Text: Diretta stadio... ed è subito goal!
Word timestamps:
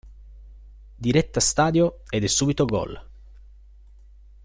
Diretta 0.95 1.39
stadio... 1.39 2.01
ed 2.09 2.23
è 2.23 2.27
subito 2.27 2.65
goal! 2.65 3.07